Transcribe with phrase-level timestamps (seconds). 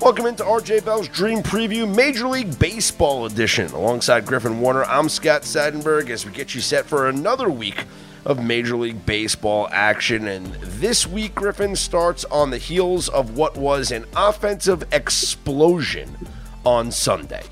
[0.00, 3.66] Welcome into RJ Bell's Dream Preview Major League Baseball edition.
[3.72, 7.84] Alongside Griffin Warner, I'm Scott Seidenberg as we get you set for another week
[8.24, 10.28] of Major League Baseball action.
[10.28, 16.16] And this week, Griffin starts on the heels of what was an offensive explosion
[16.64, 17.42] on Sunday.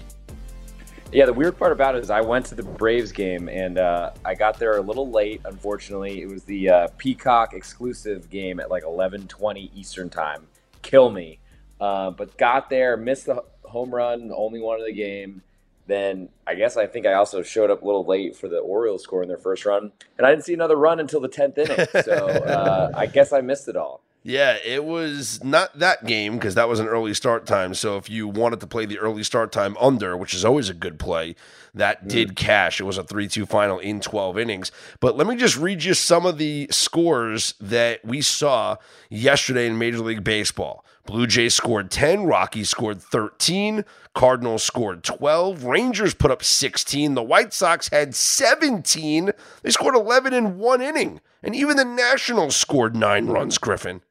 [1.13, 4.13] Yeah, the weird part about it is I went to the Braves game and uh,
[4.25, 5.41] I got there a little late.
[5.47, 10.47] Unfortunately, it was the uh, Peacock exclusive game at like 11:20 Eastern time.
[10.83, 11.41] Kill me.
[11.81, 15.43] Uh, but got there, missed the home run, only one of the game.
[15.87, 19.03] Then I guess I think I also showed up a little late for the Orioles
[19.03, 21.87] scoring their first run, and I didn't see another run until the tenth inning.
[22.03, 24.03] So uh, I guess I missed it all.
[24.29, 27.75] Yeah, it was not that game because that was an early start time.
[27.75, 30.75] So if you wanted to play the early start time under, which is always a
[30.75, 31.37] good play,
[31.75, 32.09] that mm.
[32.09, 32.81] did cash.
[32.81, 34.73] It was a 3 2 final in 12 innings.
[34.99, 38.79] But let me just read you some of the scores that we saw
[39.11, 40.85] yesterday in Major League Baseball.
[41.07, 47.23] Blue Jays scored 10, Rockies scored 13, Cardinals scored 12, Rangers put up 16, the
[47.23, 49.31] White Sox had 17.
[49.63, 51.21] They scored 11 in one inning.
[51.43, 54.03] And even the Nationals scored nine runs, Griffin.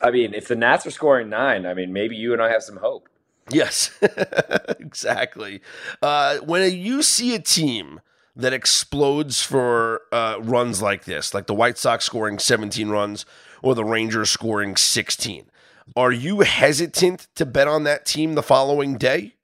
[0.00, 2.62] I mean, if the Nats are scoring nine, I mean, maybe you and I have
[2.62, 3.08] some hope.
[3.50, 3.96] Yes,
[4.80, 5.60] exactly.
[6.02, 8.00] Uh, when you see a team
[8.34, 13.24] that explodes for uh, runs like this, like the White Sox scoring 17 runs
[13.62, 15.46] or the Rangers scoring 16,
[15.94, 19.34] are you hesitant to bet on that team the following day?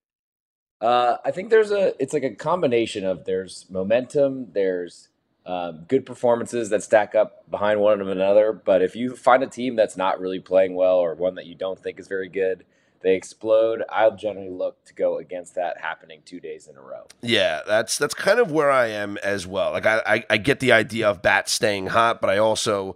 [0.80, 5.08] Uh, I think there's a, it's like a combination of there's momentum, there's
[5.46, 8.52] um, good performances that stack up behind one of another.
[8.52, 11.54] But if you find a team that's not really playing well or one that you
[11.54, 12.64] don't think is very good,
[13.00, 13.82] they explode.
[13.88, 17.06] I'll generally look to go against that happening two days in a row.
[17.20, 19.72] Yeah, that's that's kind of where I am as well.
[19.72, 22.94] Like I, I, I get the idea of bats staying hot, but I also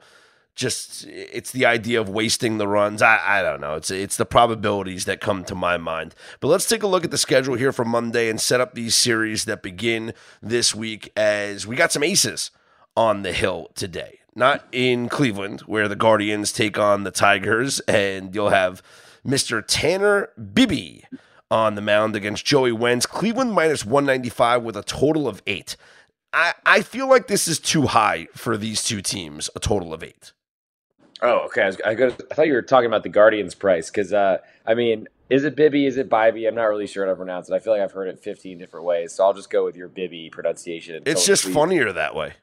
[0.56, 3.02] just it's the idea of wasting the runs.
[3.02, 3.74] I, I don't know.
[3.74, 6.14] It's it's the probabilities that come to my mind.
[6.40, 8.96] But let's take a look at the schedule here for Monday and set up these
[8.96, 12.50] series that begin this week as we got some aces
[12.96, 14.20] on the hill today.
[14.34, 18.82] Not in Cleveland, where the Guardians take on the Tigers, and you'll have
[19.26, 19.62] Mr.
[19.66, 21.04] Tanner Bibee
[21.50, 23.06] on the mound against Joey Wentz.
[23.06, 25.76] Cleveland minus 195 with a total of eight.
[26.32, 30.02] I, I feel like this is too high for these two teams, a total of
[30.02, 30.32] eight.
[31.22, 31.62] Oh, okay.
[31.62, 34.74] I, was, I, I thought you were talking about the Guardians price because, uh, I
[34.74, 35.86] mean, is it Bibby?
[35.86, 36.46] Is it Bibby?
[36.46, 37.54] I'm not really sure how to pronounce it.
[37.54, 39.88] I feel like I've heard it 15 different ways, so I'll just go with your
[39.88, 41.02] Bibby pronunciation.
[41.06, 42.34] It's just funnier that way.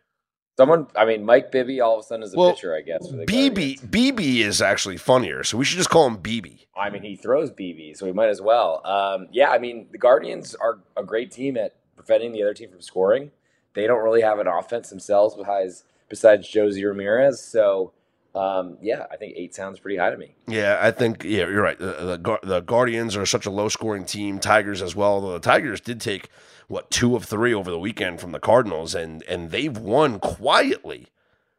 [0.58, 3.08] Someone, I mean, Mike Bibby all of a sudden is a well, pitcher, I guess.
[3.08, 6.66] BB BB is actually funnier, so we should just call him BB.
[6.78, 8.86] I mean, he throws BB, so we might as well.
[8.86, 12.70] Um, yeah, I mean, the Guardians are a great team at preventing the other team
[12.70, 13.32] from scoring.
[13.74, 17.94] They don't really have an offense themselves besides besides Jose Ramirez, so
[18.36, 20.34] um, yeah, I think eight sounds pretty high to me.
[20.48, 21.78] Yeah, I think yeah, you're right.
[21.78, 24.40] The, the, the Guardians are such a low scoring team.
[24.40, 25.22] Tigers as well.
[25.22, 26.30] The Tigers did take
[26.68, 31.08] what two of three over the weekend from the Cardinals, and and they've won quietly,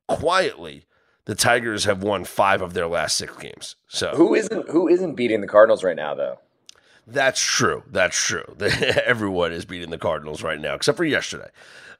[0.08, 0.84] quietly.
[1.26, 3.76] The Tigers have won five of their last six games.
[3.86, 6.38] So who isn't who isn't beating the Cardinals right now though?
[7.06, 7.82] That's true.
[7.90, 8.44] That's true.
[8.60, 11.48] Everyone is beating the Cardinals right now, except for yesterday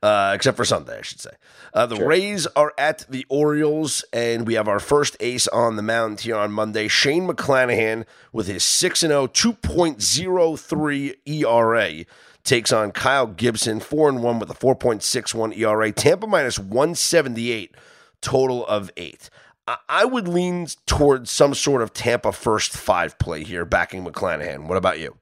[0.05, 1.31] uh, except for Sunday, I should say.
[1.73, 2.07] Uh, the sure.
[2.07, 6.37] Rays are at the Orioles, and we have our first ace on the mound here
[6.37, 6.89] on Monday.
[6.89, 12.05] Shane McClanahan with his 6 0, 2.03 ERA
[12.45, 15.91] takes on Kyle Gibson, 4 and 1 with a 4.61 ERA.
[15.91, 17.75] Tampa minus 178,
[18.21, 19.31] total of 8.
[19.67, 24.67] I would lean towards some sort of Tampa first five play here, backing McClanahan.
[24.67, 25.17] What about you?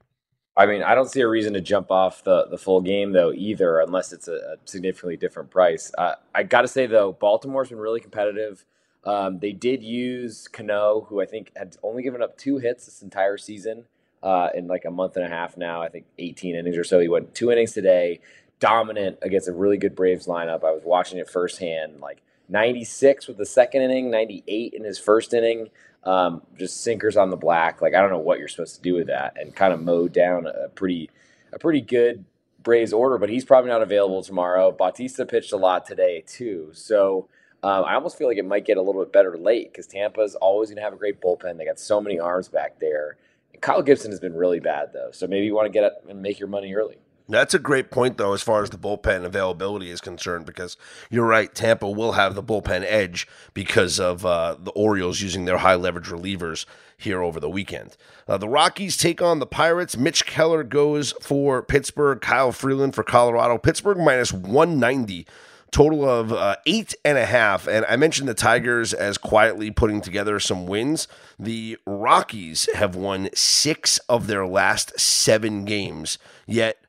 [0.56, 3.32] I mean, I don't see a reason to jump off the, the full game though
[3.32, 5.92] either, unless it's a, a significantly different price.
[5.97, 8.64] Uh, I got to say though, Baltimore's been really competitive.
[9.04, 13.02] Um, they did use Cano, who I think had only given up two hits this
[13.02, 13.84] entire season
[14.22, 15.82] uh, in like a month and a half now.
[15.82, 17.00] I think 18 innings or so.
[17.00, 18.20] He went two innings today,
[18.60, 20.64] dominant against a really good Braves lineup.
[20.64, 22.00] I was watching it firsthand.
[22.00, 22.22] Like
[22.52, 25.70] 96 with the second inning, 98 in his first inning
[26.04, 27.81] um, just sinkers on the black.
[27.81, 30.12] Like I don't know what you're supposed to do with that, and kind of mowed
[30.12, 31.10] down a pretty
[31.52, 32.25] a pretty good
[32.62, 33.19] Braves order.
[33.19, 34.72] But he's probably not available tomorrow.
[34.72, 37.28] Bautista pitched a lot today too, so.
[37.64, 40.34] Um, I almost feel like it might get a little bit better late because Tampa's
[40.34, 41.58] always going to have a great bullpen.
[41.58, 43.19] They got so many arms back there.
[43.60, 46.20] Kyle Gibson has been really bad though, so maybe you want to get up and
[46.20, 46.99] make your money early.
[47.32, 50.76] That's a great point, though, as far as the bullpen availability is concerned, because
[51.11, 51.55] you're right.
[51.55, 56.08] Tampa will have the bullpen edge because of uh, the Orioles using their high leverage
[56.08, 57.96] relievers here over the weekend.
[58.29, 59.96] Uh, the Rockies take on the Pirates.
[59.96, 62.20] Mitch Keller goes for Pittsburgh.
[62.20, 63.58] Kyle Freeland for Colorado.
[63.58, 65.26] Pittsburgh minus 190
[65.73, 67.67] total of uh, eight and a half.
[67.67, 71.08] And I mentioned the Tigers as quietly putting together some wins.
[71.38, 76.81] The Rockies have won six of their last seven games, yet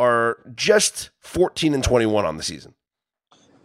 [0.00, 2.74] are just 14 and 21 on the season.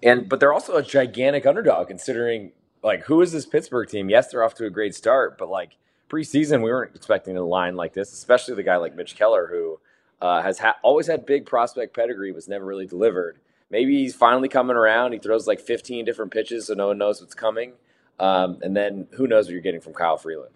[0.03, 2.51] And but they're also a gigantic underdog considering
[2.83, 4.09] like who is this Pittsburgh team?
[4.09, 5.77] Yes, they're off to a great start, but like
[6.09, 9.79] preseason, we weren't expecting a line like this, especially the guy like Mitch Keller who
[10.21, 13.39] uh, has ha- always had big prospect pedigree, was never really delivered.
[13.71, 15.13] Maybe he's finally coming around.
[15.13, 17.73] He throws like 15 different pitches, so no one knows what's coming.
[18.19, 20.53] Um, and then who knows what you're getting from Kyle Freeland.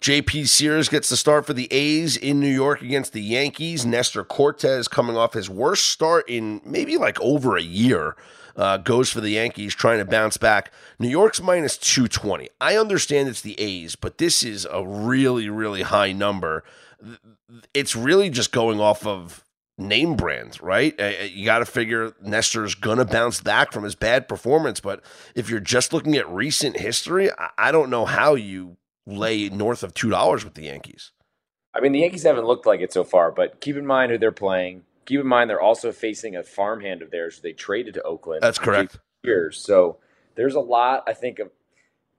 [0.00, 3.84] JP Sears gets the start for the A's in New York against the Yankees.
[3.84, 8.16] Nestor Cortes, coming off his worst start in maybe like over a year
[8.56, 10.72] uh, goes for the Yankees, trying to bounce back.
[10.98, 12.48] New York's minus 220.
[12.60, 16.64] I understand it's the A's, but this is a really, really high number.
[17.74, 19.44] It's really just going off of
[19.78, 20.98] name brands, right?
[21.00, 24.80] Uh, uh, you got to figure Nestor's going to bounce back from his bad performance.
[24.80, 25.02] But
[25.36, 28.76] if you're just looking at recent history, I don't know how you
[29.08, 31.12] lay north of $2 with the Yankees.
[31.74, 34.18] I mean, the Yankees haven't looked like it so far, but keep in mind who
[34.18, 38.02] they're playing keep in mind they're also facing a farmhand of theirs they traded to
[38.02, 38.42] Oakland.
[38.42, 38.98] That's correct.
[39.24, 39.58] Years.
[39.58, 39.96] So
[40.36, 41.50] there's a lot I think of.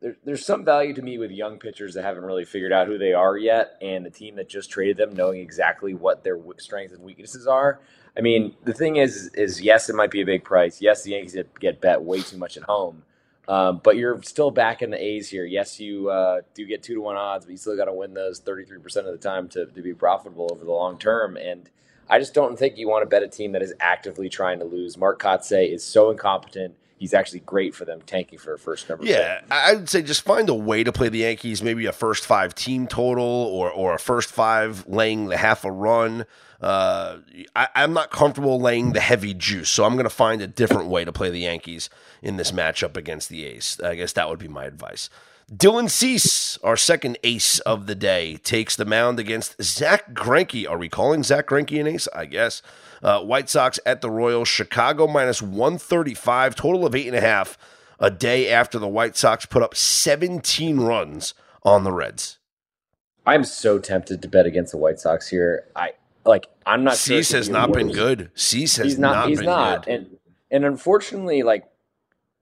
[0.01, 2.97] There, there's some value to me with young pitchers that haven't really figured out who
[2.97, 6.93] they are yet, and the team that just traded them knowing exactly what their strengths
[6.93, 7.79] and weaknesses are.
[8.17, 10.81] I mean, the thing is, is yes, it might be a big price.
[10.81, 13.03] Yes, the Yankees get bet way too much at home,
[13.49, 15.43] um, but you're still back in the A's here.
[15.43, 18.13] Yes, you uh, do get two to one odds, but you still got to win
[18.13, 21.35] those 33% of the time to, to be profitable over the long term.
[21.35, 21.67] And
[22.07, 24.65] I just don't think you want to bet a team that is actively trying to
[24.65, 24.97] lose.
[24.97, 26.75] Mark Kotsay is so incompetent.
[26.99, 29.05] He's actually great for them, tanking for a first number.
[29.05, 32.25] Yeah, I would say just find a way to play the Yankees, maybe a first
[32.25, 36.25] five team total or or a first five laying the half a run.
[36.59, 37.19] Uh,
[37.55, 40.89] I, am not comfortable laying the heavy juice, so I'm going to find a different
[40.89, 41.89] way to play the Yankees
[42.21, 43.79] in this matchup against the A's.
[43.81, 45.09] I guess that would be my advice.
[45.49, 50.69] Dylan Cease, our second ace of the day, takes the mound against Zack Greinke.
[50.69, 52.07] Are we calling Zack Greinke an ace?
[52.13, 52.61] I guess.
[53.01, 54.47] Uh, White Sox at the Royals.
[54.47, 57.57] Chicago minus 135, total of eight and a half.
[57.99, 62.37] A day after the White Sox put up 17 runs on the Reds.
[63.25, 65.65] I'm so tempted to bet against the White Sox here.
[65.75, 65.93] I
[66.25, 66.45] like.
[66.65, 66.95] I'm not.
[66.95, 68.29] Cease sure has not been good.
[68.35, 69.85] Cease has he's not, not he's been not.
[69.85, 69.93] good.
[69.93, 70.17] And
[70.51, 71.65] and unfortunately, like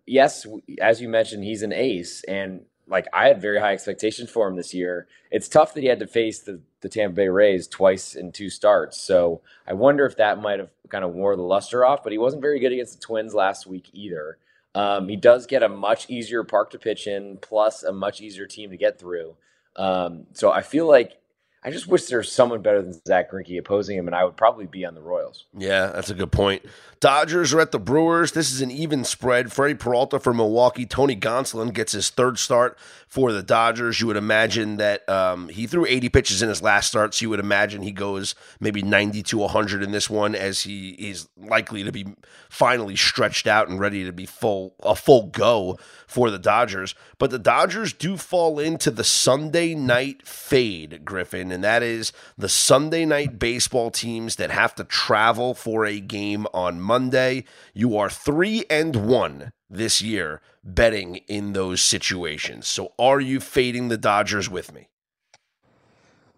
[0.05, 0.45] yes,
[0.81, 4.55] as you mentioned, he's an ace, and like I had very high expectations for him
[4.55, 5.07] this year.
[5.29, 8.49] It's tough that he had to face the, the Tampa Bay Rays twice in two
[8.49, 9.01] starts.
[9.01, 12.17] So I wonder if that might have kind of wore the luster off, but he
[12.17, 14.37] wasn't very good against the Twins last week either.
[14.73, 18.45] Um, he does get a much easier park to pitch in, plus a much easier
[18.45, 19.35] team to get through.
[19.75, 21.19] Um, so I feel like
[21.67, 24.37] I just wish there was someone better than Zack Greinke opposing him, and I would
[24.37, 25.43] probably be on the Royals.
[25.53, 26.63] Yeah, that's a good point.
[27.01, 28.31] Dodgers are at the Brewers.
[28.31, 29.51] This is an even spread.
[29.51, 30.85] Freddie Peralta for Milwaukee.
[30.85, 32.77] Tony Gonsolin gets his third start
[33.07, 33.99] for the Dodgers.
[33.99, 37.29] You would imagine that um, he threw 80 pitches in his last start, so you
[37.29, 41.83] would imagine he goes maybe 90 to 100 in this one, as he is likely
[41.83, 42.05] to be
[42.49, 45.77] finally stretched out and ready to be full a full go
[46.07, 46.95] for the Dodgers.
[47.19, 52.49] But the Dodgers do fall into the Sunday night fade, Griffin, and that is the
[52.49, 57.45] Sunday night baseball teams that have to travel for a game on Monday.
[57.73, 62.67] You are three and one this year betting in those situations.
[62.67, 64.89] So are you fading the Dodgers with me?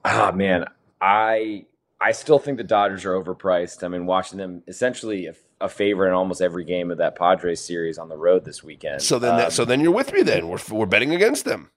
[0.05, 0.63] Ah, oh, man,
[1.01, 1.65] I
[1.99, 3.83] I still think the Dodgers are overpriced.
[3.83, 7.59] I mean, watching them essentially a, a favorite in almost every game of that Padres
[7.59, 9.01] series on the road this weekend.
[9.01, 10.21] So then, um, that, so then you're with me.
[10.21, 11.71] Then we're we're betting against them.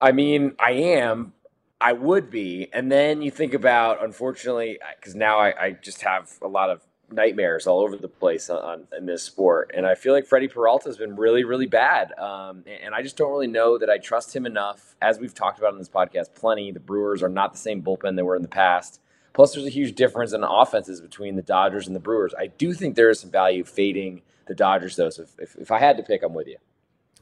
[0.00, 1.32] I mean, I am.
[1.80, 6.32] I would be, and then you think about, unfortunately, because now I, I just have
[6.42, 6.80] a lot of
[7.10, 9.70] nightmares all over the place on, on, in this sport.
[9.74, 12.12] And I feel like Freddie Peralta has been really, really bad.
[12.18, 14.96] Um, and, and, I just don't really know that I trust him enough.
[15.00, 16.70] As we've talked about in this podcast, plenty.
[16.72, 19.00] The Brewers are not the same bullpen they were in the past.
[19.32, 22.34] Plus, there's a huge difference in offenses between the Dodgers and the Brewers.
[22.36, 25.10] I do think there is some value fading the Dodgers, though.
[25.10, 26.56] So if, if, if I had to pick, I'm with you.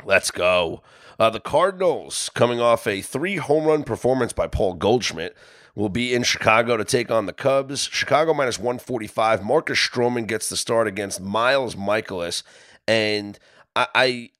[0.05, 0.83] Let's go.
[1.19, 5.37] Uh, the Cardinals coming off a three home run performance by Paul Goldschmidt
[5.75, 7.89] will be in Chicago to take on the Cubs.
[7.91, 9.45] Chicago minus 145.
[9.45, 12.43] Marcus Stroman gets the start against Miles Mikolas.
[12.89, 13.39] And
[13.75, 14.31] I, I,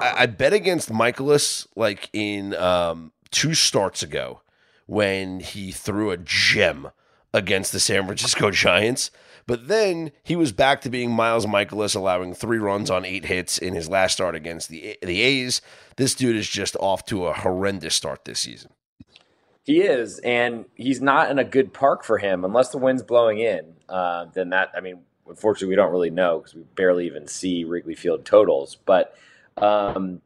[0.00, 4.40] I bet against Mikolas like in um, two starts ago
[4.86, 6.90] when he threw a gem
[7.32, 9.10] against the San Francisco Giants.
[9.46, 13.58] But then he was back to being Miles Mikolas, allowing three runs on eight hits
[13.58, 15.60] in his last start against the the A's.
[15.96, 18.70] This dude is just off to a horrendous start this season.
[19.64, 23.38] He is, and he's not in a good park for him unless the wind's blowing
[23.38, 23.74] in.
[23.88, 27.64] Uh, then that, I mean, unfortunately, we don't really know because we barely even see
[27.64, 28.76] Wrigley Field totals.
[28.84, 29.16] But
[29.56, 30.20] um,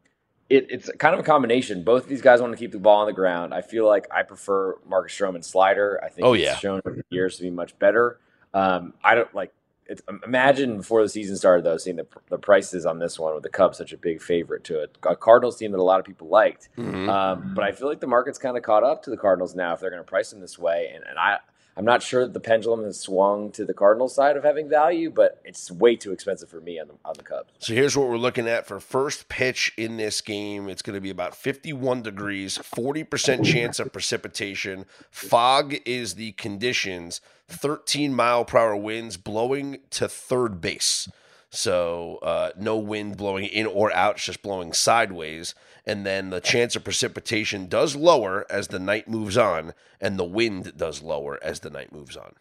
[0.49, 1.85] it, it's kind of a combination.
[1.85, 3.55] Both of these guys want to keep the ball on the ground.
[3.55, 6.01] I feel like I prefer Marcus Stroman slider.
[6.05, 6.57] I think oh, he's yeah.
[6.57, 8.19] shown over the years to be much better.
[8.55, 9.53] Um, I don't like.
[9.87, 13.43] It's, imagine before the season started, though, seeing the, the prices on this one with
[13.43, 16.05] the Cubs such a big favorite to a, a Cardinals team that a lot of
[16.05, 16.69] people liked.
[16.77, 17.09] Mhm.
[17.09, 19.73] Um, but I feel like the market's kind of caught up to the Cardinals now
[19.73, 20.93] if they're going to price them this way.
[20.95, 21.39] And, and I,
[21.79, 25.11] I'm not sure that the pendulum has swung to the Cardinals side of having value,
[25.11, 27.53] but it's way too expensive for me on the, on the Cubs.
[27.61, 30.69] So here's what we're looking at for first pitch in this game.
[30.69, 34.87] It's going to be about 51 degrees, 40% chance of precipitation.
[35.13, 41.09] Fog is the conditions, 13 mile per hour winds blowing to third base.
[41.51, 45.55] So uh, no wind blowing in or out, it's just blowing sideways.
[45.87, 50.25] And then the chance of precipitation does lower as the night moves on, and the
[50.25, 52.35] wind does lower as the night moves on.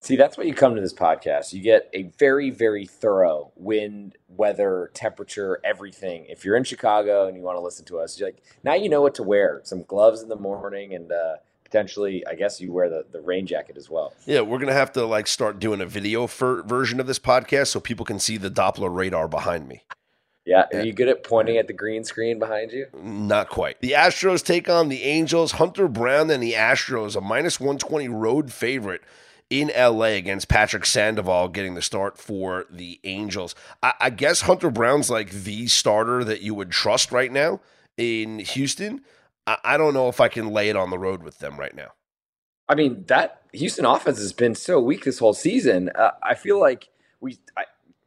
[0.00, 1.52] See, that's why you come to this podcast.
[1.52, 6.26] You get a very, very thorough wind, weather, temperature, everything.
[6.28, 8.88] If you're in Chicago and you want to listen to us, you're like now you
[8.88, 9.60] know what to wear.
[9.64, 11.36] Some gloves in the morning, and uh,
[11.68, 14.14] potentially, I guess you wear the, the rain jacket as well.
[14.26, 17.68] Yeah, we're gonna have to like start doing a video for version of this podcast
[17.68, 19.82] so people can see the Doppler radar behind me.
[20.46, 22.86] Yeah, are you good at pointing at the green screen behind you?
[22.98, 23.80] Not quite.
[23.82, 25.52] The Astros take on the Angels.
[25.52, 29.02] Hunter Brown and the Astros, a minus 120 road favorite
[29.50, 33.54] in LA against Patrick Sandoval getting the start for the Angels.
[33.82, 37.60] I, I guess Hunter Brown's like the starter that you would trust right now
[37.98, 39.02] in Houston.
[39.48, 41.74] I, I don't know if I can lay it on the road with them right
[41.74, 41.92] now.
[42.68, 45.90] I mean, that Houston offense has been so weak this whole season.
[45.94, 46.90] Uh, I feel like
[47.20, 47.64] we I,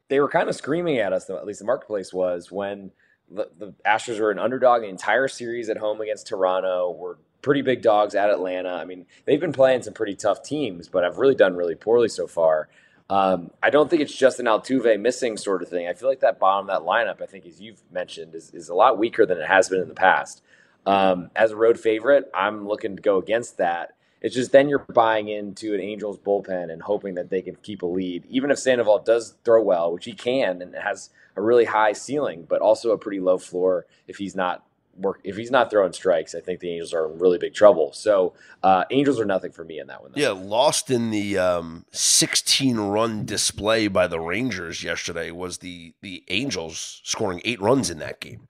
[0.10, 2.92] they were kind of screaming at us, at least the marketplace was, when
[3.30, 6.92] the, the Astros were an underdog the entire series at home against Toronto.
[6.92, 8.70] Were pretty big dogs at Atlanta.
[8.70, 12.08] I mean, they've been playing some pretty tough teams, but have really done really poorly
[12.08, 12.70] so far.
[13.10, 15.88] Um, I don't think it's just an Altuve missing sort of thing.
[15.88, 18.76] I feel like that bottom that lineup, I think, as you've mentioned, is, is a
[18.76, 20.44] lot weaker than it has been in the past.
[20.86, 23.96] Um, as a road favorite, I'm looking to go against that.
[24.22, 27.82] It's just then you're buying into an Angels bullpen and hoping that they can keep
[27.82, 28.24] a lead.
[28.30, 32.46] Even if Sandoval does throw well, which he can and has a really high ceiling,
[32.48, 34.64] but also a pretty low floor if he's not
[34.98, 37.94] work if he's not throwing strikes, I think the Angels are in really big trouble.
[37.94, 40.12] So uh, Angels are nothing for me in that one.
[40.14, 40.22] Though.
[40.22, 46.24] Yeah, lost in the um, 16 run display by the Rangers yesterday was the the
[46.28, 48.48] Angels scoring eight runs in that game.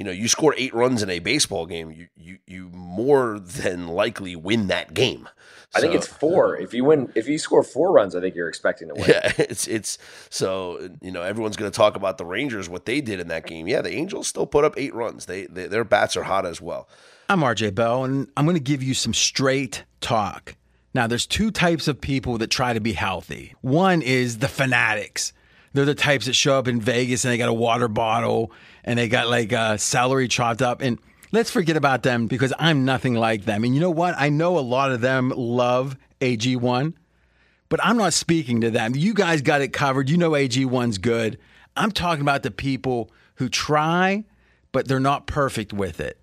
[0.00, 3.86] You know, you score eight runs in a baseball game, you you you more than
[3.86, 5.28] likely win that game.
[5.74, 6.56] I think it's four.
[6.56, 9.10] If you win, if you score four runs, I think you're expecting to win.
[9.10, 9.98] Yeah, it's it's
[10.30, 13.46] so you know everyone's going to talk about the Rangers what they did in that
[13.46, 13.68] game.
[13.68, 15.26] Yeah, the Angels still put up eight runs.
[15.26, 16.88] They, they their bats are hot as well.
[17.28, 20.56] I'm RJ Bell, and I'm going to give you some straight talk.
[20.94, 23.54] Now, there's two types of people that try to be healthy.
[23.60, 25.34] One is the fanatics.
[25.72, 28.52] They're the types that show up in Vegas and they got a water bottle
[28.84, 30.82] and they got like uh, celery chopped up.
[30.82, 30.98] And
[31.32, 33.64] let's forget about them because I'm nothing like them.
[33.64, 34.14] And you know what?
[34.18, 36.94] I know a lot of them love AG1,
[37.68, 38.94] but I'm not speaking to them.
[38.96, 40.10] You guys got it covered.
[40.10, 41.38] You know AG1's good.
[41.76, 44.24] I'm talking about the people who try,
[44.72, 46.18] but they're not perfect with it.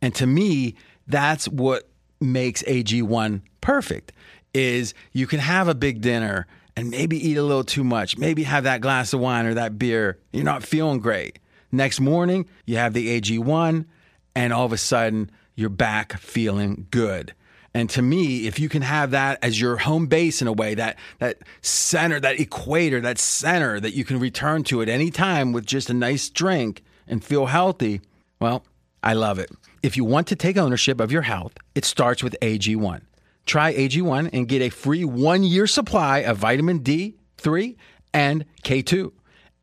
[0.00, 1.88] And to me, that's what
[2.20, 4.12] makes AG1 perfect
[4.54, 8.44] is you can have a big dinner and maybe eat a little too much, maybe
[8.44, 10.18] have that glass of wine or that beer.
[10.32, 11.38] You're not feeling great.
[11.70, 13.86] Next morning, you have the AG1
[14.34, 17.34] and all of a sudden you're back feeling good.
[17.74, 20.74] And to me, if you can have that as your home base in a way,
[20.74, 25.52] that that center, that equator, that center that you can return to at any time
[25.52, 28.02] with just a nice drink and feel healthy,
[28.40, 28.64] well,
[29.02, 29.50] I love it.
[29.82, 33.00] If you want to take ownership of your health, it starts with AG1.
[33.46, 37.76] Try AG1 and get a free one year supply of vitamin D3
[38.14, 39.12] and K2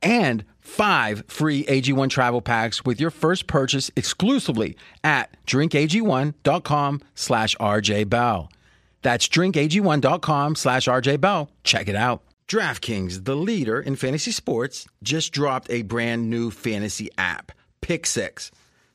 [0.01, 8.49] and five free AG1 travel packs with your first purchase exclusively at drinkag1.com slash rjbell.
[9.01, 11.49] That's drinkag1.com slash rjbell.
[11.63, 12.23] Check it out.
[12.47, 18.51] DraftKings, the leader in fantasy sports, just dropped a brand new fantasy app, Pick Six.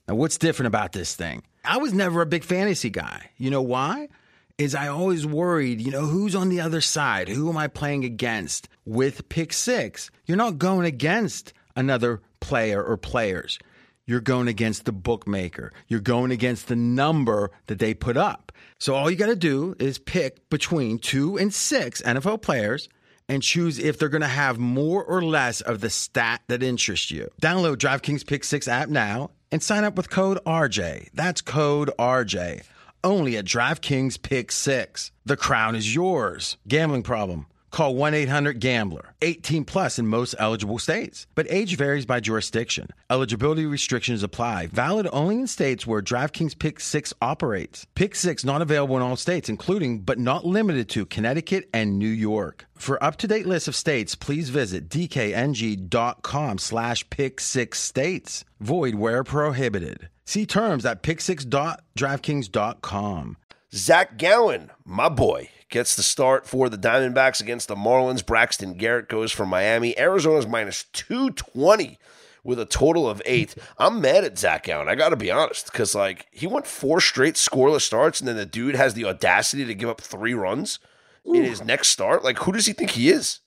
[0.09, 1.45] Now, what's different about this thing?
[1.65, 3.31] I was never a big fantasy guy.
[3.39, 4.09] You know why?
[4.57, 7.29] Is I always worried, you know, who's on the other side?
[7.29, 8.69] Who am I playing against?
[8.85, 13.59] With Pick Six, you're not going against another player or players.
[14.07, 15.73] You're going against the bookmaker.
[15.89, 18.53] You're going against the number that they put up.
[18.79, 22.89] So all you got to do is pick between two and six NFL players
[23.29, 27.11] and choose if they're going to have more or less of the stat that interests
[27.11, 27.29] you.
[27.43, 31.09] Download DraftKings Pick 6 app now and sign up with code RJ.
[31.13, 32.63] That's code RJ.
[33.05, 35.13] Only at DraftKings Pick 6.
[35.27, 36.57] The crown is yours.
[36.67, 37.47] Gambling problem?
[37.71, 41.27] Call 1 800 Gambler, 18 plus in most eligible states.
[41.35, 42.89] But age varies by jurisdiction.
[43.11, 47.85] Eligibility restrictions apply, valid only in states where DraftKings Pick 6 operates.
[47.95, 52.07] Pick 6 not available in all states, including but not limited to Connecticut and New
[52.07, 52.65] York.
[52.75, 58.45] For up-to-date list of states, please visit dkng.com slash pick six states.
[58.61, 60.09] Void where prohibited.
[60.25, 63.37] See terms at pick6.draftkings.com.
[63.75, 68.25] Zach Gallen, my boy, gets the start for the Diamondbacks against the Marlins.
[68.25, 69.99] Braxton Garrett goes for Miami.
[69.99, 71.99] Arizona's minus 220
[72.45, 73.55] with a total of eight.
[73.79, 74.89] I'm mad at Zach Gallen.
[74.89, 78.37] I got to be honest, because like he went four straight scoreless starts, and then
[78.37, 80.79] the dude has the audacity to give up three runs
[81.27, 81.35] Ooh.
[81.35, 82.23] in his next start.
[82.23, 83.41] Like, who does he think he is?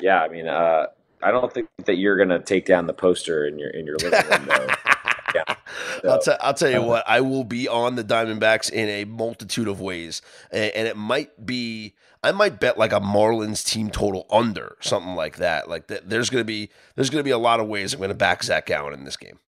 [0.00, 0.86] Yeah, I mean, uh,
[1.22, 3.96] I don't think that you're going to take down the poster in your in your
[3.96, 4.46] living room.
[4.46, 4.68] Though.
[5.34, 5.44] yeah.
[6.02, 8.88] So, I'll, t- I'll tell you uh, what, I will be on the Diamondbacks in
[8.88, 10.22] a multitude of ways.
[10.50, 15.14] And, and, it might be, I might bet like a Marlins team total under, something
[15.14, 15.68] like that.
[15.68, 17.98] Like th- there's going to be, there's going to be a lot of ways I'm
[17.98, 19.38] going to back Zach Gallen in this game.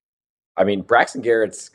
[0.57, 1.71] I mean, Braxton Garrett's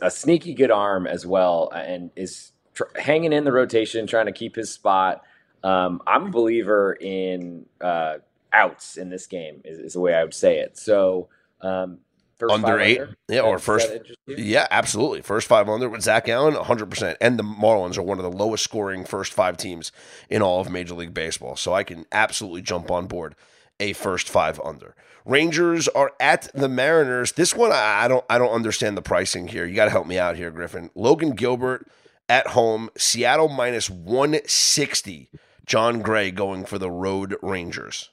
[0.00, 4.32] a sneaky good arm as well and is tr- hanging in the rotation, trying to
[4.32, 5.22] keep his spot.
[5.62, 8.18] Um, I'm a believer in uh,
[8.52, 10.76] outs in this game, is, is, the way I would say it.
[10.76, 11.28] So,
[11.60, 11.98] um,
[12.42, 13.16] First under eight, under?
[13.28, 13.90] yeah, or first,
[14.26, 17.16] yeah, absolutely, first five under with Zach Gallen, hundred percent.
[17.20, 19.92] And the Marlins are one of the lowest scoring first five teams
[20.28, 23.34] in all of Major League Baseball, so I can absolutely jump on board
[23.78, 24.94] a first five under.
[25.24, 27.32] Rangers are at the Mariners.
[27.32, 29.64] This one, I don't, I don't understand the pricing here.
[29.64, 30.90] You got to help me out here, Griffin.
[30.96, 31.88] Logan Gilbert
[32.28, 35.30] at home, Seattle minus one sixty.
[35.64, 38.10] Jon Gray going for the road Rangers.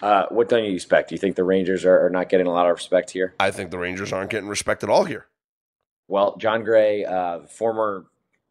[0.00, 1.08] Uh, what don't you expect?
[1.08, 3.34] Do you think the Rangers are, are, not getting a lot of respect here?
[3.40, 5.26] I think the Rangers aren't getting respect at all here.
[6.06, 8.06] Well, Jon Gray, uh, former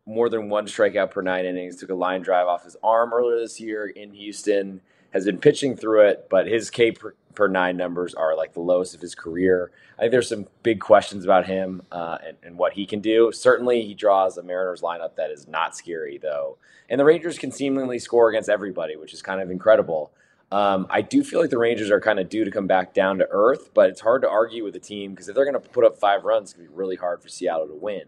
[0.05, 3.39] more than one strikeout per nine innings, took a line drive off his arm earlier
[3.39, 7.77] this year in Houston, has been pitching through it, but his K per, per nine
[7.77, 9.71] numbers are like the lowest of his career.
[9.97, 13.31] I think there's some big questions about him uh, and, and what he can do.
[13.31, 16.57] Certainly, he draws a Mariners lineup that is not scary, though.
[16.89, 20.11] And the Rangers can seemingly score against everybody, which is kind of incredible.
[20.51, 23.17] Um, I do feel like the Rangers are kind of due to come back down
[23.17, 25.69] to earth, but it's hard to argue with the team because if they're going to
[25.69, 28.03] put up five runs, it's going to be really hard for Seattle to win.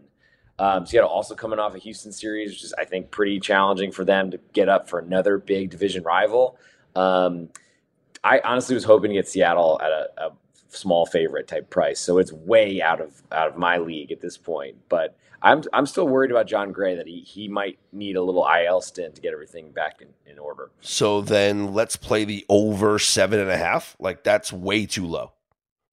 [0.58, 4.04] Um, Seattle also coming off a Houston series, which is I think pretty challenging for
[4.04, 6.58] them to get up for another big division rival.
[6.94, 7.50] Um,
[8.24, 10.32] I honestly was hoping to get Seattle at a, a
[10.70, 14.36] small favorite type price, so it's way out of out of my league at this
[14.36, 14.76] point.
[14.88, 18.46] But I'm I'm still worried about Jon Gray that he he might need a little
[18.46, 20.70] IL stint to get everything back in, in order.
[20.80, 23.96] So then let's play the over seven and a half.
[23.98, 25.32] Like that's way too low.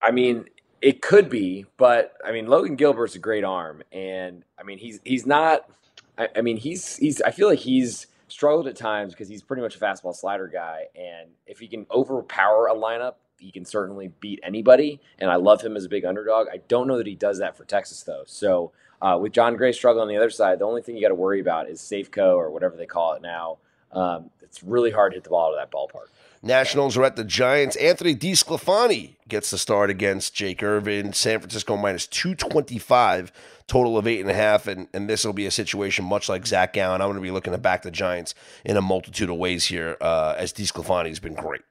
[0.02, 0.46] I mean,
[0.82, 5.00] it could be, but I mean Logan Gilbert's a great arm, and I mean he's
[5.04, 5.70] he's not.
[6.18, 7.22] I, I mean he's he's.
[7.22, 10.86] I feel like he's struggled at times because he's pretty much a fastball slider guy,
[10.96, 15.00] and if he can overpower a lineup, he can certainly beat anybody.
[15.20, 16.48] And I love him as a big underdog.
[16.52, 18.24] I don't know that he does that for Texas though.
[18.26, 18.72] So
[19.02, 21.16] uh, with Jon Gray struggling on the other side, the only thing you got to
[21.16, 23.58] worry about is Safeco or whatever they call it now.
[23.92, 26.08] Um, it's really hard to hit the ball out of that ballpark.
[26.44, 27.76] Nationals are at the Giants.
[27.78, 31.14] Anthony DeSclafani gets the start against Jake Irvin.
[31.14, 33.32] San Francisco minus 225,
[33.66, 34.68] total of eight and a half.
[34.68, 37.02] And, and this will be a situation much like Zach Gallen.
[37.02, 39.98] I'm going to be looking to back the Giants in a multitude of ways here,
[40.00, 41.64] uh, as DeSclafani has been great.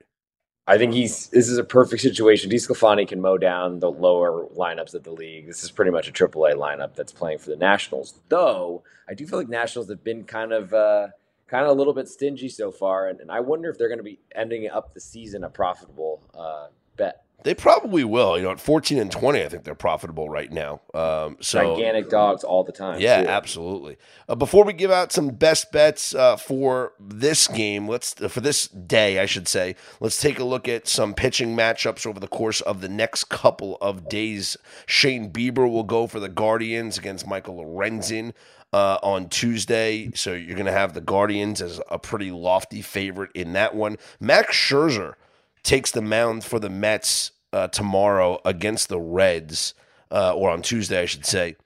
[0.68, 2.50] I think he's this is a perfect situation.
[2.50, 5.46] DeSclafani can mow down the lower lineups of the league.
[5.46, 8.20] This is pretty much a AAA lineup that's playing for the Nationals.
[8.29, 11.09] Though I do feel like Nationals have been kind of uh,
[11.46, 13.98] kind of a little bit stingy so far, and, and I wonder if they're going
[13.98, 17.25] to be ending up the season a profitable uh, bet.
[17.46, 18.37] They probably will.
[18.37, 20.80] You know, at 14 and 20, I think they're profitable right now.
[20.92, 23.00] Um, so gigantic dogs all the time.
[23.00, 23.28] Yeah, too.
[23.28, 23.98] absolutely.
[24.28, 28.40] Uh, before we give out some best bets uh, for this game, let's uh, for
[28.40, 32.26] this day, I should say, let's take a look at some pitching matchups over the
[32.26, 34.56] course of the next couple of days.
[34.87, 38.32] Shane Bieber will go for the Guardians against Michael Lorenzen.
[38.72, 40.11] Uh, on Tuesday.
[40.14, 43.96] So you're going to have the Guardians as a pretty lofty favorite in that one.
[44.20, 45.14] Max Scherzer
[45.62, 49.73] takes the mound for the Mets uh, tomorrow against the Reds,
[50.11, 51.57] uh, or on Tuesday, I should say.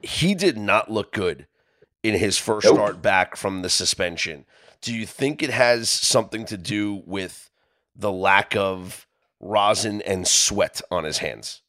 [0.00, 1.46] He did not look good
[2.02, 2.76] in his first nope.
[2.76, 4.46] start back from the suspension.
[4.80, 7.50] Do you think it has something to do with
[7.94, 9.06] the lack of
[9.38, 11.60] rosin and sweat on his hands?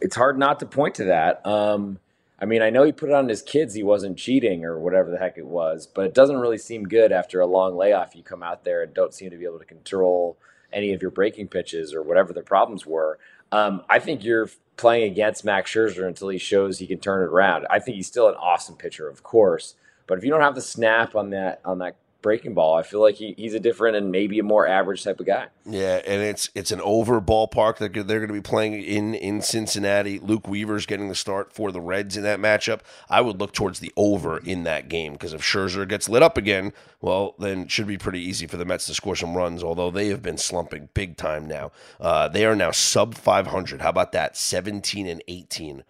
[0.00, 1.44] It's hard not to point to that.
[1.46, 1.98] Um,
[2.38, 5.10] I mean, I know he put it on his kids he wasn't cheating or whatever
[5.10, 8.14] the heck it was, but it doesn't really seem good after a long layoff.
[8.14, 10.36] You come out there and don't seem to be able to control
[10.72, 13.18] any of your breaking pitches or whatever the problems were.
[13.52, 17.26] Um, I think you're playing against Max Scherzer until he shows he can turn it
[17.26, 17.66] around.
[17.70, 19.74] I think he's still an awesome pitcher, of course,
[20.06, 22.74] but if you don't have the snap on that on that breaking ball.
[22.74, 25.46] I feel like he, he's a different and maybe a more average type of guy.
[25.64, 29.40] Yeah, and it's it's an over ballpark that they're going to be playing in in
[29.42, 30.18] Cincinnati.
[30.18, 32.80] Luke Weaver's getting the start for the Reds in that matchup.
[33.08, 36.36] I would look towards the over in that game because if Scherzer gets lit up
[36.36, 39.62] again, well, then it should be pretty easy for the Mets to score some runs.
[39.62, 43.82] Although they have been slumping big time now, uh, they are now sub 500.
[43.82, 44.36] How about that?
[44.36, 45.84] 17 and 18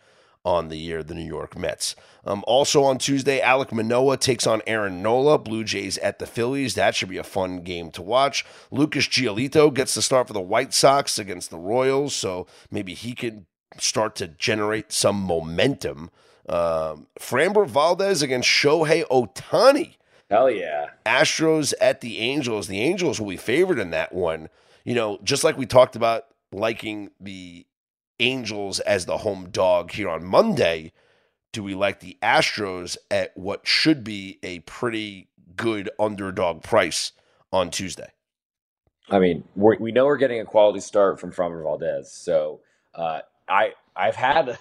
[0.47, 1.97] on the year, the New York Mets.
[2.25, 6.77] Um, also on Tuesday, Alek Manoah takes on Aaron Nola, Blue Jays at the Phillies.
[6.77, 8.47] That should be a fun game to watch.
[8.71, 13.13] Lucas Giolito gets the start for the White Sox against the Royals, so maybe he
[13.13, 13.47] can
[13.79, 16.11] start to generate some momentum.
[16.49, 19.97] Um, Framber Valdez against Shohei Ohtani.
[20.31, 20.91] Hell yeah.
[21.05, 22.69] Astros at the Angels.
[22.69, 24.49] The Angels will be favored in that one.
[24.85, 27.67] You know, just like we talked about liking the
[28.19, 30.93] Angels as the home dog here on Monday,
[31.53, 37.13] do we like the Astros at what should be a pretty good underdog price
[37.53, 38.11] on Tuesday?
[39.09, 42.61] I mean, we know we're getting a quality start from Framber Valdez, so
[42.95, 44.59] uh, I I've had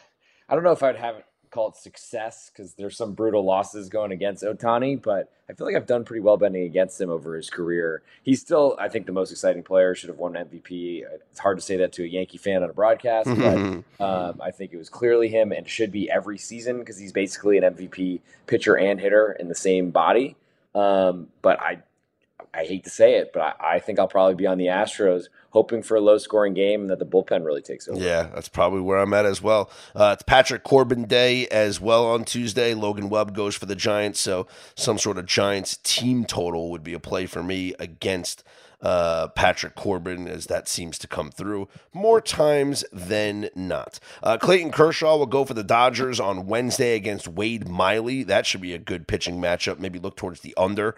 [0.47, 1.23] I don't know if I'd have
[1.55, 5.75] call it success because there's some brutal losses going against Ohtani, but I feel like
[5.75, 8.01] I've done pretty well betting against him over his career.
[8.23, 9.95] He's still, I think, the most exciting player.
[9.95, 11.03] Should have won MVP.
[11.31, 13.55] It's hard to say that to a Yankee fan on a broadcast, but
[14.03, 17.57] um, I think it was clearly him and should be every season because he's basically
[17.57, 20.35] an MVP pitcher and hitter in the same body.
[20.75, 21.79] Um, but I
[22.55, 25.25] I hate to say it, but I, I, think I'll probably be on the Astros,
[25.49, 27.99] hoping for a low scoring game and that the bullpen really takes over.
[27.99, 29.69] Yeah, that's probably where I'm at as well.
[29.95, 32.73] Uh, it's Patrick Corbin Day as well on Tuesday.
[32.73, 36.93] Logan Webb goes for the Giants, so some sort of Giants team total would be
[36.93, 38.43] a play for me against
[38.81, 43.99] uh, Patrick Corbin, as that seems to come through more times than not.
[44.21, 48.23] Uh, Clayton Kershaw will go for the Dodgers on Wednesday against Wade Miley.
[48.23, 49.79] That should be a good pitching matchup.
[49.79, 50.95] Maybe look towards the under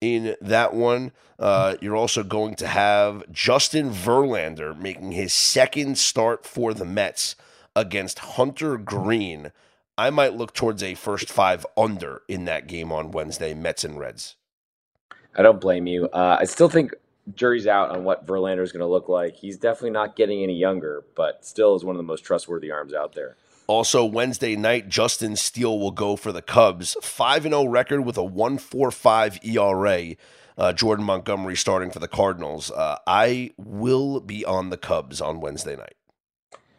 [0.00, 1.12] in that one.
[1.38, 7.34] Uh, you're also going to have Justin Verlander making his second start for the Mets
[7.74, 9.52] against Hunter Greene.
[9.96, 13.98] I might look towards a first five under in that game on Wednesday, Mets and
[13.98, 14.36] Reds.
[15.36, 16.06] I don't blame you.
[16.06, 16.92] Uh, I still think
[17.34, 19.36] jury's out on what Verlander is going to look like.
[19.36, 22.92] He's definitely not getting any younger, but still is one of the most trustworthy arms
[22.92, 23.36] out there.
[23.70, 26.96] Also, Wednesday night, Justin Steele will go for the Cubs.
[27.02, 30.16] 5 0 record with a 1.45 ERA.
[30.58, 32.72] Uh, Jordan Montgomery starting for the Cardinals.
[32.72, 35.94] Uh, I will be on the Cubs on Wednesday night.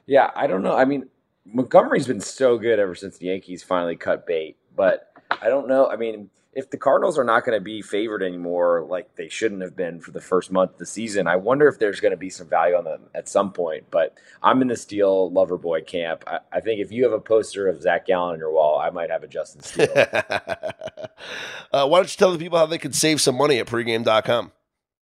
[0.06, 0.76] Yeah, I don't know.
[0.76, 1.08] I mean,
[1.46, 5.88] Montgomery's been so good ever since the Yankees finally cut bait, but I don't know.
[5.88, 9.62] I mean, if the Cardinals are not going to be favored anymore, like they shouldn't
[9.62, 12.18] have been for the first month of the season, I wonder if there's going to
[12.18, 13.86] be some value on them at some point.
[13.90, 16.26] But I'm in the Steele lover boy camp.
[16.28, 18.90] I, I think if you have a poster of Zach Gallen on your wall, I
[18.90, 19.88] might have a Justin Steele.
[19.96, 24.52] uh, why don't you tell the people how they can save some money at pregame.com?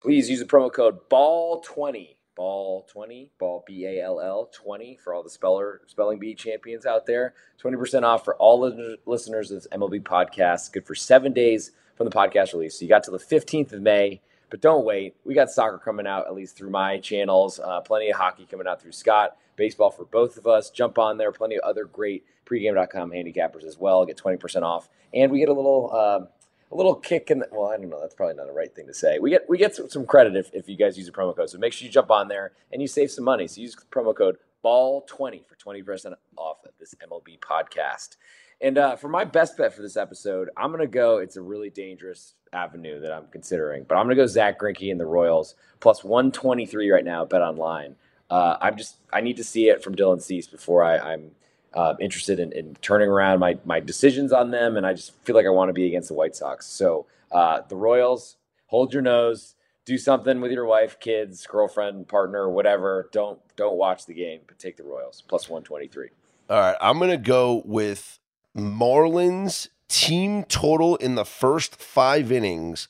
[0.01, 5.81] Please use the promo code BALL20 ball 20 ball b-a-l-l 20 for all the speller
[5.87, 7.33] spelling bee champions out there.
[7.61, 10.71] 20% off for all the listeners of this mlb podcast.
[10.71, 12.79] Good for seven days from the podcast release.
[12.79, 14.21] So you got to the 15th of may.
[14.49, 15.15] But don't wait.
[15.25, 17.59] We got soccer coming out at least through my channels.
[17.59, 19.35] Uh, plenty of hockey coming out through scott.
[19.57, 20.69] Baseball for both of us.
[20.69, 21.33] Jump on there.
[21.33, 24.05] Plenty of other great pregame.com handicappers as well.
[24.05, 24.87] Get 20% off.
[25.13, 26.25] And we get a little uh,
[26.71, 27.99] a little kick in the well, I don't know.
[27.99, 29.19] That's probably not the right thing to say.
[29.19, 31.49] We get we get some, credit if, if you guys use a promo code.
[31.49, 33.47] So make sure you jump on there and you save some money.
[33.47, 38.17] So use promo code ball20 for 20% off of this MLB podcast.
[38.61, 41.17] And uh, for my best bet for this episode, I'm to go.
[41.17, 44.99] It's a really dangerous avenue that I'm considering, but I'm to go Zack Greinke and
[44.99, 47.23] the Royals plus 123 right now.
[47.25, 47.95] Bet online.
[48.29, 51.31] Uh, I'm just I need to see it from Dylan Cease before I, I'm
[51.73, 55.35] uh, interested in, in, turning around my, my decisions on them, and I just feel
[55.35, 56.65] like I want to be against the White Sox.
[56.65, 59.55] So uh, the Royals, hold your nose,
[59.85, 63.09] do something with your wife, kids, girlfriend, partner, whatever.
[63.11, 66.09] Don't don't watch the game, but take the Royals plus one twenty three.
[66.49, 68.19] All right, I'm gonna go with
[68.55, 72.87] Marlins team total in the first five innings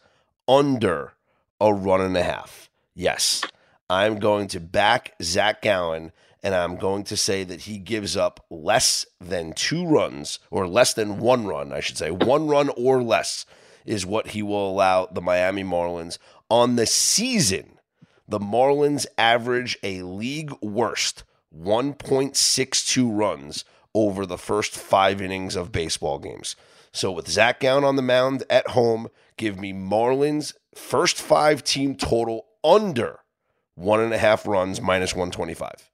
[0.48, 1.14] under
[1.62, 2.70] a run and a half.
[2.96, 3.44] Yes,
[3.90, 8.46] I'm going to back Zach Gallen and I'm going to say that he gives up
[8.50, 12.12] less than two runs, or less than one run, I should say.
[12.12, 13.46] One run or less
[13.86, 16.18] is what he will allow the Miami Marlins.
[16.50, 17.80] On the season,
[18.28, 21.24] the Marlins average a league worst
[21.58, 26.56] 1.62 runs over the first five innings of baseball games.
[26.92, 31.96] So with Zach Gallen on the mound at home, give me Marlins first five team
[31.96, 33.20] total under
[33.76, 35.90] one and a half runs minus 125.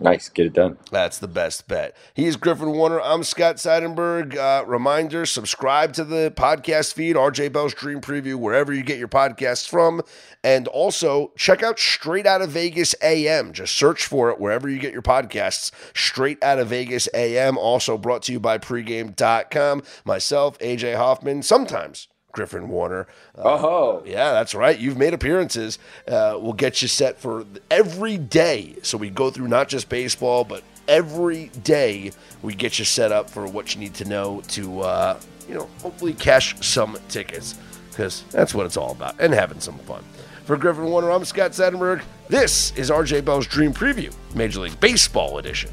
[0.00, 0.78] Nice, get it done.
[0.92, 1.96] That's the best bet.
[2.14, 3.00] He's Griffin Warner.
[3.00, 4.36] I'm Scott Seidenberg.
[4.36, 9.08] Uh, reminder subscribe to the podcast feed, RJ Bell's Dream Preview, wherever you get your
[9.08, 10.02] podcasts from.
[10.44, 13.52] And also check out Straight Out of Vegas AM.
[13.52, 15.72] Just search for it wherever you get your podcasts.
[15.96, 17.58] Straight Out of Vegas AM.
[17.58, 19.82] Also brought to you by pregame.com.
[20.04, 23.06] Myself, AJ Hoffman, sometimes Griffin Warner.
[23.36, 24.78] Uh, oh, yeah, that's right.
[24.78, 25.78] You've made appearances.
[26.06, 28.76] Uh, we'll get you set for every day.
[28.82, 32.12] So we go through not just baseball, but every day
[32.42, 35.68] we get you set up for what you need to know to, uh, you know,
[35.82, 37.58] hopefully cash some tickets
[37.90, 40.04] because that's what it's all about and having some fun.
[40.44, 42.02] For Griffin Warner, I'm Scott Seidenberg.
[42.28, 45.70] This is RJ Bell's Dream Preview, Major League Baseball edition.